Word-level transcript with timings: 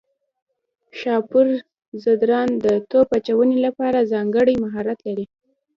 شاپور 0.99 1.47
ځدراڼ 2.03 2.47
د 2.65 2.67
توپ 2.89 3.07
اچونې 3.17 3.57
لپاره 3.65 4.07
ځانګړی 4.11 4.55
مهارت 4.63 4.99
لري. 5.07 5.25